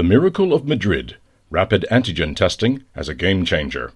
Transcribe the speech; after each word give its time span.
The 0.00 0.04
Miracle 0.04 0.54
of 0.54 0.66
Madrid 0.66 1.18
Rapid 1.50 1.84
Antigen 1.90 2.34
Testing 2.34 2.84
as 2.96 3.10
a 3.10 3.14
Game 3.14 3.44
Changer. 3.44 3.92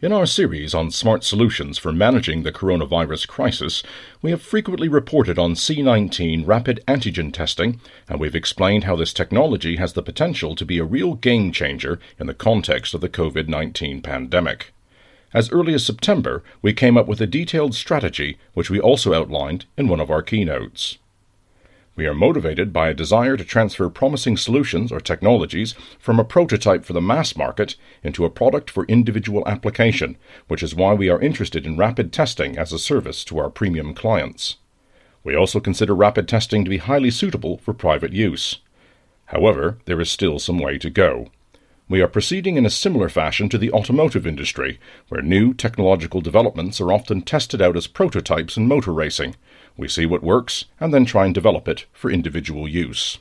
In 0.00 0.12
our 0.12 0.24
series 0.24 0.72
on 0.72 0.92
smart 0.92 1.24
solutions 1.24 1.78
for 1.78 1.90
managing 1.90 2.44
the 2.44 2.52
coronavirus 2.52 3.26
crisis, 3.26 3.82
we 4.22 4.30
have 4.30 4.40
frequently 4.40 4.86
reported 4.86 5.36
on 5.36 5.54
C19 5.54 6.46
rapid 6.46 6.80
antigen 6.86 7.32
testing, 7.32 7.80
and 8.08 8.20
we've 8.20 8.36
explained 8.36 8.84
how 8.84 8.94
this 8.94 9.12
technology 9.12 9.78
has 9.78 9.94
the 9.94 10.00
potential 10.00 10.54
to 10.54 10.64
be 10.64 10.78
a 10.78 10.84
real 10.84 11.14
game 11.14 11.50
changer 11.50 11.98
in 12.20 12.28
the 12.28 12.32
context 12.32 12.94
of 12.94 13.00
the 13.00 13.08
COVID 13.08 13.48
19 13.48 14.00
pandemic. 14.00 14.72
As 15.32 15.50
early 15.50 15.74
as 15.74 15.84
September, 15.84 16.44
we 16.62 16.72
came 16.72 16.96
up 16.96 17.08
with 17.08 17.20
a 17.20 17.26
detailed 17.26 17.74
strategy, 17.74 18.38
which 18.52 18.70
we 18.70 18.78
also 18.78 19.12
outlined 19.12 19.64
in 19.76 19.88
one 19.88 19.98
of 19.98 20.08
our 20.08 20.22
keynotes. 20.22 20.98
We 21.96 22.06
are 22.06 22.14
motivated 22.14 22.72
by 22.72 22.88
a 22.88 22.94
desire 22.94 23.36
to 23.36 23.44
transfer 23.44 23.88
promising 23.88 24.36
solutions 24.36 24.90
or 24.90 24.98
technologies 24.98 25.76
from 26.00 26.18
a 26.18 26.24
prototype 26.24 26.84
for 26.84 26.92
the 26.92 27.00
mass 27.00 27.36
market 27.36 27.76
into 28.02 28.24
a 28.24 28.30
product 28.30 28.68
for 28.68 28.84
individual 28.86 29.46
application, 29.46 30.16
which 30.48 30.62
is 30.62 30.74
why 30.74 30.94
we 30.94 31.08
are 31.08 31.20
interested 31.20 31.66
in 31.66 31.76
rapid 31.76 32.12
testing 32.12 32.58
as 32.58 32.72
a 32.72 32.80
service 32.80 33.22
to 33.26 33.38
our 33.38 33.48
premium 33.48 33.94
clients. 33.94 34.56
We 35.22 35.36
also 35.36 35.60
consider 35.60 35.94
rapid 35.94 36.26
testing 36.26 36.64
to 36.64 36.70
be 36.70 36.78
highly 36.78 37.12
suitable 37.12 37.58
for 37.58 37.72
private 37.72 38.12
use. 38.12 38.58
However, 39.26 39.78
there 39.84 40.00
is 40.00 40.10
still 40.10 40.40
some 40.40 40.58
way 40.58 40.78
to 40.78 40.90
go. 40.90 41.28
We 41.86 42.00
are 42.00 42.08
proceeding 42.08 42.56
in 42.56 42.64
a 42.64 42.70
similar 42.70 43.10
fashion 43.10 43.50
to 43.50 43.58
the 43.58 43.70
automotive 43.70 44.26
industry, 44.26 44.78
where 45.08 45.20
new 45.20 45.52
technological 45.52 46.22
developments 46.22 46.80
are 46.80 46.92
often 46.92 47.20
tested 47.20 47.60
out 47.60 47.76
as 47.76 47.86
prototypes 47.86 48.56
in 48.56 48.66
motor 48.66 48.92
racing, 48.92 49.36
we 49.76 49.88
see 49.88 50.06
what 50.06 50.22
works 50.22 50.66
and 50.80 50.94
then 50.94 51.04
try 51.04 51.26
and 51.26 51.34
develop 51.34 51.68
it 51.68 51.86
for 51.92 52.10
individual 52.10 52.68
use. 52.68 53.18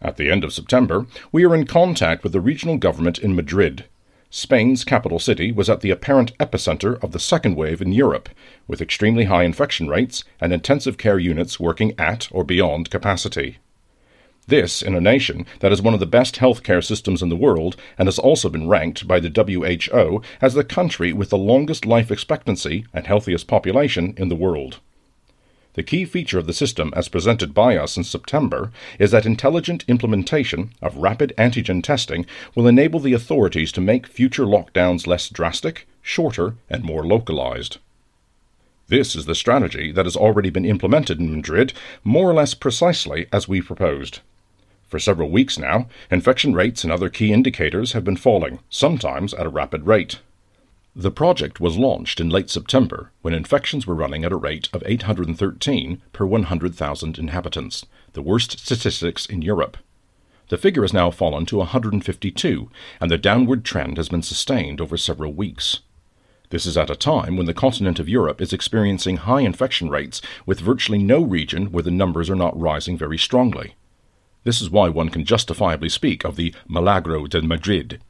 At 0.00 0.16
the 0.16 0.30
end 0.30 0.44
of 0.44 0.52
September, 0.52 1.06
we 1.32 1.44
are 1.44 1.54
in 1.54 1.66
contact 1.66 2.22
with 2.22 2.32
the 2.32 2.40
regional 2.40 2.76
government 2.76 3.18
in 3.18 3.34
Madrid. 3.34 3.86
Spain's 4.30 4.84
capital 4.84 5.18
city 5.18 5.50
was 5.50 5.70
at 5.70 5.80
the 5.80 5.90
apparent 5.90 6.36
epicenter 6.38 7.02
of 7.02 7.12
the 7.12 7.18
second 7.18 7.56
wave 7.56 7.80
in 7.80 7.92
Europe, 7.92 8.28
with 8.68 8.82
extremely 8.82 9.24
high 9.24 9.42
infection 9.42 9.88
rates 9.88 10.22
and 10.40 10.52
intensive 10.52 10.98
care 10.98 11.18
units 11.18 11.58
working 11.58 11.94
at 11.98 12.28
or 12.30 12.44
beyond 12.44 12.90
capacity. 12.90 13.58
This 14.48 14.80
in 14.80 14.94
a 14.94 15.00
nation 15.00 15.44
that 15.60 15.72
is 15.72 15.82
one 15.82 15.92
of 15.92 16.00
the 16.00 16.06
best 16.06 16.36
healthcare 16.36 16.82
systems 16.82 17.20
in 17.20 17.28
the 17.28 17.36
world 17.36 17.76
and 17.98 18.06
has 18.06 18.18
also 18.18 18.48
been 18.48 18.66
ranked 18.66 19.06
by 19.06 19.20
the 19.20 19.28
WHO 19.28 20.22
as 20.40 20.54
the 20.54 20.64
country 20.64 21.12
with 21.12 21.28
the 21.28 21.36
longest 21.36 21.84
life 21.84 22.10
expectancy 22.10 22.86
and 22.94 23.06
healthiest 23.06 23.46
population 23.46 24.14
in 24.16 24.30
the 24.30 24.34
world. 24.34 24.78
The 25.74 25.82
key 25.82 26.06
feature 26.06 26.38
of 26.38 26.46
the 26.46 26.54
system, 26.54 26.94
as 26.96 27.08
presented 27.08 27.52
by 27.52 27.76
us 27.76 27.98
in 27.98 28.04
September, 28.04 28.72
is 28.98 29.10
that 29.10 29.26
intelligent 29.26 29.84
implementation 29.86 30.70
of 30.80 30.96
rapid 30.96 31.34
antigen 31.36 31.82
testing 31.82 32.24
will 32.54 32.66
enable 32.66 33.00
the 33.00 33.12
authorities 33.12 33.70
to 33.72 33.82
make 33.82 34.06
future 34.06 34.46
lockdowns 34.46 35.06
less 35.06 35.28
drastic, 35.28 35.86
shorter, 36.00 36.54
and 36.70 36.84
more 36.84 37.04
localized. 37.04 37.76
This 38.86 39.14
is 39.14 39.26
the 39.26 39.34
strategy 39.34 39.92
that 39.92 40.06
has 40.06 40.16
already 40.16 40.48
been 40.48 40.64
implemented 40.64 41.20
in 41.20 41.36
Madrid 41.36 41.74
more 42.02 42.30
or 42.30 42.32
less 42.32 42.54
precisely 42.54 43.26
as 43.30 43.46
we 43.46 43.60
proposed. 43.60 44.20
For 44.88 44.98
several 44.98 45.28
weeks 45.28 45.58
now, 45.58 45.86
infection 46.10 46.54
rates 46.54 46.82
and 46.82 46.90
other 46.90 47.10
key 47.10 47.30
indicators 47.30 47.92
have 47.92 48.04
been 48.04 48.16
falling, 48.16 48.60
sometimes 48.70 49.34
at 49.34 49.44
a 49.44 49.50
rapid 49.50 49.86
rate. 49.86 50.20
The 50.96 51.10
project 51.10 51.60
was 51.60 51.76
launched 51.76 52.20
in 52.20 52.30
late 52.30 52.48
September 52.48 53.12
when 53.20 53.34
infections 53.34 53.86
were 53.86 53.94
running 53.94 54.24
at 54.24 54.32
a 54.32 54.36
rate 54.36 54.70
of 54.72 54.82
813 54.86 56.00
per 56.14 56.24
100,000 56.24 57.18
inhabitants, 57.18 57.84
the 58.14 58.22
worst 58.22 58.58
statistics 58.58 59.26
in 59.26 59.42
Europe. 59.42 59.76
The 60.48 60.56
figure 60.56 60.82
has 60.82 60.94
now 60.94 61.10
fallen 61.10 61.44
to 61.46 61.58
152, 61.58 62.70
and 62.98 63.10
the 63.10 63.18
downward 63.18 63.64
trend 63.66 63.98
has 63.98 64.08
been 64.08 64.22
sustained 64.22 64.80
over 64.80 64.96
several 64.96 65.34
weeks. 65.34 65.80
This 66.48 66.64
is 66.64 66.78
at 66.78 66.88
a 66.88 66.96
time 66.96 67.36
when 67.36 67.44
the 67.44 67.52
continent 67.52 68.00
of 68.00 68.08
Europe 68.08 68.40
is 68.40 68.54
experiencing 68.54 69.18
high 69.18 69.42
infection 69.42 69.90
rates, 69.90 70.22
with 70.46 70.60
virtually 70.60 70.98
no 70.98 71.20
region 71.20 71.70
where 71.72 71.82
the 71.82 71.90
numbers 71.90 72.30
are 72.30 72.34
not 72.34 72.58
rising 72.58 72.96
very 72.96 73.18
strongly. 73.18 73.74
This 74.48 74.62
is 74.62 74.70
why 74.70 74.88
one 74.88 75.10
can 75.10 75.26
justifiably 75.26 75.90
speak 75.90 76.24
of 76.24 76.36
the 76.36 76.54
Milagro 76.66 77.26
de 77.26 77.42
Madrid. 77.42 78.00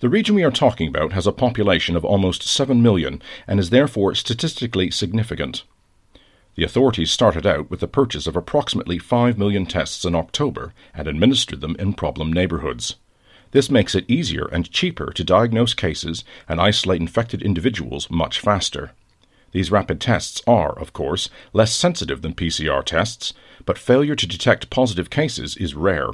The 0.00 0.10
region 0.10 0.34
we 0.34 0.44
are 0.44 0.50
talking 0.50 0.86
about 0.86 1.14
has 1.14 1.26
a 1.26 1.32
population 1.32 1.96
of 1.96 2.04
almost 2.04 2.42
7 2.42 2.82
million 2.82 3.22
and 3.46 3.58
is 3.58 3.70
therefore 3.70 4.14
statistically 4.14 4.90
significant. 4.90 5.64
The 6.56 6.64
authorities 6.64 7.10
started 7.10 7.46
out 7.46 7.70
with 7.70 7.80
the 7.80 7.88
purchase 7.88 8.26
of 8.26 8.36
approximately 8.36 8.98
5 8.98 9.38
million 9.38 9.64
tests 9.64 10.04
in 10.04 10.14
October 10.14 10.74
and 10.92 11.08
administered 11.08 11.62
them 11.62 11.74
in 11.78 11.94
problem 11.94 12.30
neighborhoods. 12.30 12.96
This 13.52 13.70
makes 13.70 13.94
it 13.94 14.04
easier 14.10 14.44
and 14.52 14.70
cheaper 14.70 15.10
to 15.14 15.24
diagnose 15.24 15.72
cases 15.72 16.22
and 16.46 16.60
isolate 16.60 17.00
infected 17.00 17.40
individuals 17.40 18.10
much 18.10 18.40
faster. 18.40 18.90
These 19.52 19.70
rapid 19.70 20.00
tests 20.00 20.42
are, 20.46 20.78
of 20.78 20.92
course, 20.92 21.28
less 21.52 21.72
sensitive 21.72 22.22
than 22.22 22.34
PCR 22.34 22.84
tests, 22.84 23.32
but 23.64 23.78
failure 23.78 24.16
to 24.16 24.26
detect 24.26 24.70
positive 24.70 25.10
cases 25.10 25.56
is 25.56 25.74
rare. 25.74 26.08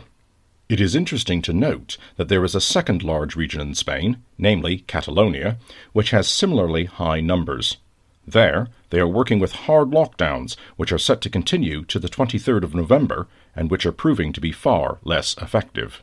It 0.68 0.80
is 0.80 0.94
interesting 0.94 1.40
to 1.42 1.52
note 1.54 1.96
that 2.16 2.28
there 2.28 2.44
is 2.44 2.54
a 2.54 2.60
second 2.60 3.02
large 3.02 3.36
region 3.36 3.60
in 3.60 3.74
Spain, 3.74 4.18
namely 4.36 4.80
Catalonia, 4.80 5.56
which 5.92 6.10
has 6.10 6.28
similarly 6.28 6.84
high 6.84 7.20
numbers. 7.20 7.78
There, 8.26 8.68
they 8.90 9.00
are 9.00 9.08
working 9.08 9.38
with 9.38 9.52
hard 9.52 9.90
lockdowns, 9.90 10.56
which 10.76 10.92
are 10.92 10.98
set 10.98 11.22
to 11.22 11.30
continue 11.30 11.84
to 11.86 11.98
the 11.98 12.08
23rd 12.08 12.64
of 12.64 12.74
November 12.74 13.26
and 13.56 13.70
which 13.70 13.86
are 13.86 13.92
proving 13.92 14.34
to 14.34 14.40
be 14.40 14.52
far 14.52 14.98
less 15.02 15.34
effective. 15.38 16.02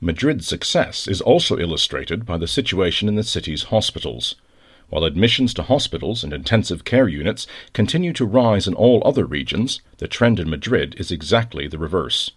Madrid's 0.00 0.46
success 0.46 1.08
is 1.08 1.22
also 1.22 1.58
illustrated 1.58 2.26
by 2.26 2.36
the 2.36 2.48
situation 2.48 3.08
in 3.08 3.14
the 3.14 3.22
city's 3.22 3.64
hospitals. 3.64 4.34
While 4.92 5.04
admissions 5.04 5.54
to 5.54 5.62
hospitals 5.62 6.22
and 6.22 6.34
intensive 6.34 6.84
care 6.84 7.08
units 7.08 7.46
continue 7.72 8.12
to 8.12 8.26
rise 8.26 8.68
in 8.68 8.74
all 8.74 9.00
other 9.06 9.24
regions, 9.24 9.80
the 9.96 10.06
trend 10.06 10.38
in 10.38 10.50
Madrid 10.50 10.94
is 10.98 11.10
exactly 11.10 11.66
the 11.66 11.78
reverse. 11.78 12.32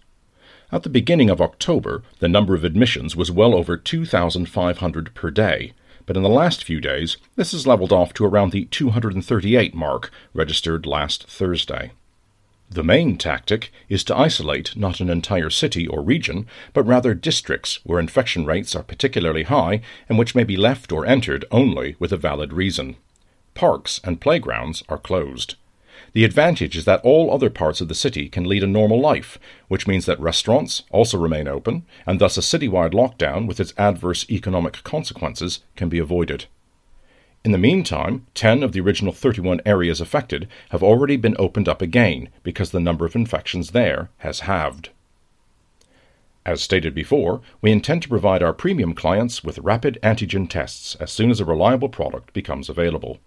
At 0.72 0.82
the 0.82 0.88
beginning 0.88 1.28
of 1.28 1.42
October, 1.42 2.02
the 2.18 2.30
number 2.30 2.54
of 2.54 2.64
admissions 2.64 3.14
was 3.14 3.30
well 3.30 3.54
over 3.54 3.76
2,500 3.76 5.14
per 5.14 5.30
day, 5.30 5.74
but 6.06 6.16
in 6.16 6.22
the 6.22 6.30
last 6.30 6.64
few 6.64 6.80
days, 6.80 7.18
this 7.34 7.52
has 7.52 7.66
leveled 7.66 7.92
off 7.92 8.14
to 8.14 8.24
around 8.24 8.52
the 8.52 8.64
238 8.64 9.74
mark 9.74 10.10
registered 10.32 10.86
last 10.86 11.28
Thursday. 11.28 11.92
The 12.68 12.82
main 12.82 13.16
tactic 13.16 13.72
is 13.88 14.02
to 14.04 14.16
isolate 14.16 14.76
not 14.76 15.00
an 15.00 15.08
entire 15.08 15.50
city 15.50 15.86
or 15.86 16.02
region, 16.02 16.46
but 16.74 16.86
rather 16.86 17.14
districts 17.14 17.78
where 17.84 18.00
infection 18.00 18.44
rates 18.44 18.74
are 18.74 18.82
particularly 18.82 19.44
high 19.44 19.80
and 20.08 20.18
which 20.18 20.34
may 20.34 20.44
be 20.44 20.56
left 20.56 20.90
or 20.90 21.06
entered 21.06 21.44
only 21.50 21.94
with 21.98 22.12
a 22.12 22.16
valid 22.16 22.52
reason. 22.52 22.96
Parks 23.54 24.00
and 24.02 24.20
playgrounds 24.20 24.82
are 24.88 24.98
closed. 24.98 25.54
The 26.12 26.24
advantage 26.24 26.76
is 26.76 26.84
that 26.86 27.02
all 27.02 27.32
other 27.32 27.50
parts 27.50 27.80
of 27.80 27.88
the 27.88 27.94
city 27.94 28.28
can 28.28 28.44
lead 28.44 28.62
a 28.62 28.66
normal 28.66 29.00
life, 29.00 29.38
which 29.68 29.86
means 29.86 30.06
that 30.06 30.20
restaurants 30.20 30.82
also 30.90 31.18
remain 31.18 31.46
open, 31.46 31.86
and 32.06 32.20
thus 32.20 32.36
a 32.36 32.40
citywide 32.40 32.92
lockdown 32.92 33.46
with 33.46 33.60
its 33.60 33.74
adverse 33.78 34.28
economic 34.28 34.82
consequences 34.82 35.60
can 35.76 35.88
be 35.88 35.98
avoided. 35.98 36.46
In 37.46 37.52
the 37.52 37.58
meantime, 37.58 38.26
10 38.34 38.64
of 38.64 38.72
the 38.72 38.80
original 38.80 39.12
31 39.12 39.60
areas 39.64 40.00
affected 40.00 40.48
have 40.70 40.82
already 40.82 41.16
been 41.16 41.36
opened 41.38 41.68
up 41.68 41.80
again 41.80 42.28
because 42.42 42.72
the 42.72 42.80
number 42.80 43.06
of 43.06 43.14
infections 43.14 43.70
there 43.70 44.10
has 44.18 44.40
halved. 44.50 44.88
As 46.44 46.60
stated 46.60 46.92
before, 46.92 47.40
we 47.60 47.70
intend 47.70 48.02
to 48.02 48.08
provide 48.08 48.42
our 48.42 48.52
premium 48.52 48.94
clients 48.94 49.44
with 49.44 49.60
rapid 49.60 49.96
antigen 50.02 50.50
tests 50.50 50.96
as 50.96 51.12
soon 51.12 51.30
as 51.30 51.38
a 51.38 51.44
reliable 51.44 51.88
product 51.88 52.32
becomes 52.32 52.68
available. 52.68 53.20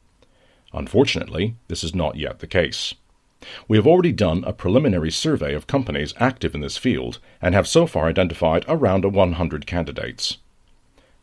Unfortunately, 0.73 1.55
this 1.69 1.81
is 1.81 1.95
not 1.95 2.17
yet 2.17 2.39
the 2.39 2.45
case. 2.45 2.95
We 3.69 3.77
have 3.77 3.87
already 3.87 4.11
done 4.11 4.43
a 4.43 4.51
preliminary 4.51 5.11
survey 5.11 5.53
of 5.53 5.65
companies 5.65 6.13
active 6.17 6.53
in 6.53 6.59
this 6.59 6.75
field 6.75 7.19
and 7.41 7.55
have 7.55 7.69
so 7.69 7.87
far 7.87 8.07
identified 8.07 8.65
around 8.67 9.05
100 9.05 9.65
candidates. 9.65 10.39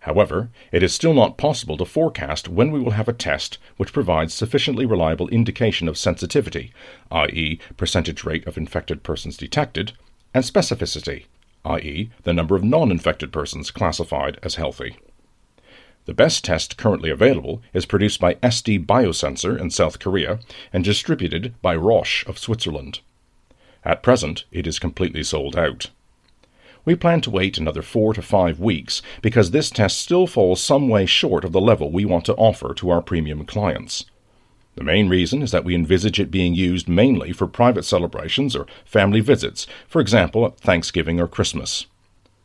However, 0.07 0.51
it 0.71 0.85
is 0.85 0.95
still 0.95 1.15
not 1.15 1.37
possible 1.37 1.77
to 1.79 1.85
forecast 1.85 2.49
when 2.49 2.71
we 2.71 2.79
will 2.79 2.93
have 2.93 3.09
a 3.09 3.13
test 3.13 3.59
which 3.77 3.93
provides 3.93 4.33
sufficiently 4.33 4.87
reliable 4.87 5.27
indication 5.31 5.89
of 5.89 5.99
sensitivity, 5.99 6.73
i.e., 7.11 7.59
percentage 7.77 8.23
rate 8.23 8.47
of 8.47 8.57
infected 8.57 9.03
persons 9.03 9.37
detected, 9.37 9.95
and 10.33 10.45
specificity, 10.45 11.25
i.e., 11.65 12.09
the 12.23 12.33
number 12.33 12.55
of 12.55 12.63
non 12.63 12.93
infected 12.93 13.33
persons 13.33 13.73
classified 13.73 14.39
as 14.45 14.55
healthy. 14.55 14.97
The 16.05 16.15
best 16.15 16.45
test 16.45 16.77
currently 16.77 17.11
available 17.11 17.61
is 17.75 17.85
produced 17.85 18.21
by 18.21 18.35
SD 18.35 18.87
Biosensor 18.87 19.61
in 19.61 19.71
South 19.71 19.99
Korea 19.99 20.39
and 20.73 20.85
distributed 20.85 21.61
by 21.63 21.75
Roche 21.75 22.25
of 22.29 22.39
Switzerland. 22.39 23.01
At 23.85 24.05
present, 24.05 24.45
it 24.53 24.69
is 24.69 24.79
completely 24.79 25.25
sold 25.25 25.57
out. 25.57 25.91
We 26.87 26.95
plan 26.95 27.21
to 27.23 27.31
wait 27.31 27.59
another 27.59 27.83
four 27.83 28.15
to 28.15 28.23
five 28.23 28.61
weeks 28.61 29.03
because 29.21 29.51
this 29.51 29.71
test 29.71 29.99
still 29.99 30.29
falls 30.29 30.63
some 30.63 30.89
way 30.89 31.05
short 31.05 31.45
of 31.45 31.51
the 31.51 31.61
level 31.61 31.91
we 31.91 32.05
want 32.05 32.25
to 32.27 32.35
offer 32.37 32.73
to 32.75 32.91
our 32.91 33.03
premium 33.03 33.45
clients. 33.45 34.07
The 34.77 34.85
main 34.85 35.09
reason 35.09 35.43
is 35.43 35.51
that 35.51 35.65
we 35.65 35.75
envisage 35.75 36.21
it 36.21 36.31
being 36.31 36.55
used 36.55 36.89
mainly 36.89 37.33
for 37.33 37.49
private 37.49 37.85
celebrations 37.85 38.55
or 38.55 38.69
family 38.85 39.21
visits, 39.21 39.67
for 39.89 40.01
example 40.01 40.47
at 40.47 40.59
Thanksgiving 40.59 41.19
or 41.19 41.27
Christmas. 41.27 41.87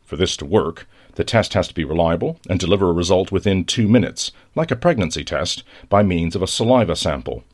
For 0.04 0.16
this 0.16 0.36
to 0.38 0.44
work, 0.44 0.88
the 1.14 1.24
test 1.24 1.54
has 1.54 1.68
to 1.68 1.74
be 1.74 1.84
reliable 1.84 2.40
and 2.48 2.58
deliver 2.58 2.88
a 2.88 2.94
result 2.94 3.30
within 3.30 3.64
two 3.64 3.86
minutes, 3.86 4.32
like 4.56 4.72
a 4.72 4.76
pregnancy 4.76 5.22
test, 5.22 5.62
by 5.88 6.02
means 6.02 6.34
of 6.34 6.42
a 6.42 6.48
saliva 6.48 6.96
sample. 6.96 7.44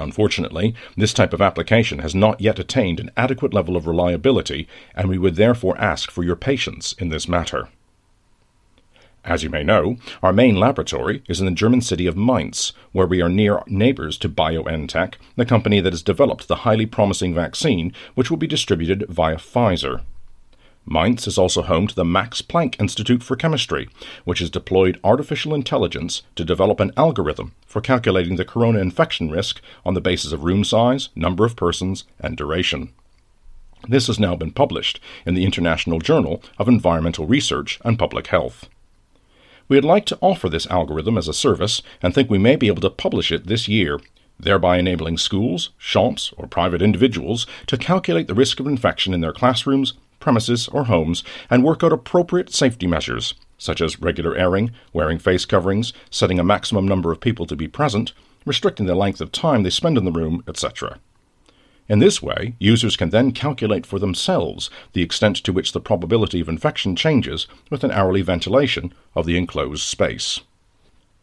Unfortunately, 0.00 0.74
this 0.96 1.12
type 1.12 1.32
of 1.32 1.42
application 1.42 1.98
has 1.98 2.14
not 2.14 2.40
yet 2.40 2.58
attained 2.58 3.00
an 3.00 3.10
adequate 3.16 3.52
level 3.52 3.76
of 3.76 3.86
reliability, 3.86 4.68
and 4.94 5.08
we 5.08 5.18
would 5.18 5.36
therefore 5.36 5.76
ask 5.78 6.10
for 6.10 6.22
your 6.22 6.36
patience 6.36 6.92
in 6.94 7.08
this 7.08 7.28
matter. 7.28 7.68
As 9.24 9.42
you 9.42 9.50
may 9.50 9.64
know, 9.64 9.96
our 10.22 10.32
main 10.32 10.56
laboratory 10.56 11.22
is 11.28 11.40
in 11.40 11.46
the 11.46 11.52
German 11.52 11.80
city 11.80 12.06
of 12.06 12.16
Mainz, 12.16 12.72
where 12.92 13.06
we 13.06 13.20
are 13.20 13.28
near 13.28 13.62
neighbors 13.66 14.16
to 14.18 14.28
BioNTech, 14.28 15.14
the 15.36 15.44
company 15.44 15.80
that 15.80 15.92
has 15.92 16.02
developed 16.02 16.48
the 16.48 16.62
highly 16.64 16.86
promising 16.86 17.34
vaccine 17.34 17.92
which 18.14 18.30
will 18.30 18.38
be 18.38 18.46
distributed 18.46 19.04
via 19.08 19.36
Pfizer. 19.36 20.02
Mainz 20.90 21.26
is 21.26 21.36
also 21.36 21.62
home 21.62 21.86
to 21.86 21.94
the 21.94 22.04
Max 22.04 22.40
Planck 22.40 22.80
Institute 22.80 23.22
for 23.22 23.36
Chemistry, 23.36 23.88
which 24.24 24.38
has 24.38 24.48
deployed 24.48 24.98
artificial 25.04 25.54
intelligence 25.54 26.22
to 26.34 26.46
develop 26.46 26.80
an 26.80 26.92
algorithm 26.96 27.52
for 27.66 27.82
calculating 27.82 28.36
the 28.36 28.44
corona 28.44 28.78
infection 28.78 29.30
risk 29.30 29.60
on 29.84 29.92
the 29.92 30.00
basis 30.00 30.32
of 30.32 30.44
room 30.44 30.64
size, 30.64 31.10
number 31.14 31.44
of 31.44 31.56
persons, 31.56 32.04
and 32.20 32.38
duration. 32.38 32.90
This 33.86 34.06
has 34.06 34.18
now 34.18 34.34
been 34.34 34.50
published 34.50 34.98
in 35.26 35.34
the 35.34 35.44
International 35.44 35.98
Journal 35.98 36.42
of 36.58 36.68
Environmental 36.68 37.26
Research 37.26 37.78
and 37.84 37.98
Public 37.98 38.28
Health. 38.28 38.68
We 39.68 39.76
would 39.76 39.84
like 39.84 40.06
to 40.06 40.18
offer 40.22 40.48
this 40.48 40.66
algorithm 40.68 41.18
as 41.18 41.28
a 41.28 41.34
service 41.34 41.82
and 42.02 42.14
think 42.14 42.30
we 42.30 42.38
may 42.38 42.56
be 42.56 42.68
able 42.68 42.80
to 42.80 42.90
publish 42.90 43.30
it 43.30 43.46
this 43.46 43.68
year, 43.68 44.00
thereby 44.40 44.78
enabling 44.78 45.18
schools, 45.18 45.70
shops, 45.76 46.32
or 46.38 46.46
private 46.46 46.80
individuals 46.80 47.46
to 47.66 47.76
calculate 47.76 48.26
the 48.26 48.34
risk 48.34 48.58
of 48.58 48.66
infection 48.66 49.12
in 49.12 49.20
their 49.20 49.34
classrooms, 49.34 49.92
premises, 50.28 50.68
or 50.68 50.84
homes 50.84 51.24
and 51.48 51.64
work 51.64 51.82
out 51.82 51.90
appropriate 51.90 52.52
safety 52.52 52.86
measures, 52.86 53.32
such 53.56 53.80
as 53.80 53.98
regular 53.98 54.36
airing, 54.36 54.70
wearing 54.92 55.18
face 55.18 55.46
coverings, 55.46 55.94
setting 56.10 56.38
a 56.38 56.44
maximum 56.44 56.86
number 56.86 57.10
of 57.10 57.18
people 57.18 57.46
to 57.46 57.56
be 57.56 57.66
present, 57.66 58.12
restricting 58.44 58.84
the 58.84 58.94
length 58.94 59.22
of 59.22 59.32
time 59.32 59.62
they 59.62 59.70
spend 59.70 59.96
in 59.96 60.04
the 60.04 60.12
room, 60.12 60.44
etc. 60.46 60.98
In 61.88 61.98
this 61.98 62.20
way, 62.20 62.54
users 62.58 62.94
can 62.94 63.08
then 63.08 63.32
calculate 63.32 63.86
for 63.86 63.98
themselves 63.98 64.68
the 64.92 65.00
extent 65.02 65.36
to 65.36 65.52
which 65.54 65.72
the 65.72 65.80
probability 65.80 66.40
of 66.42 66.48
infection 66.50 66.94
changes 66.94 67.46
with 67.70 67.82
an 67.82 67.90
hourly 67.90 68.20
ventilation 68.20 68.92
of 69.14 69.24
the 69.24 69.38
enclosed 69.38 69.82
space. 69.82 70.40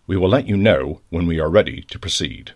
We 0.07 0.17
will 0.17 0.29
let 0.29 0.47
you 0.47 0.57
know 0.57 1.01
when 1.11 1.27
we 1.27 1.39
are 1.39 1.47
ready 1.47 1.83
to 1.91 1.99
proceed. 1.99 2.53